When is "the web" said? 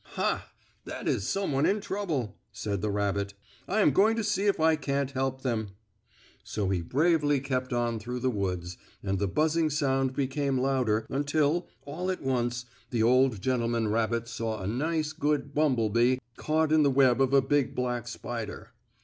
16.81-17.21